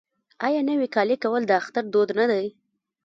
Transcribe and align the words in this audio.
آیا 0.45 0.61
نوی 0.69 0.87
کالی 0.95 1.15
کول 1.23 1.41
د 1.47 1.51
اختر 1.61 1.83
دود 1.93 2.09
نه 2.19 2.25
دی؟ 2.31 2.47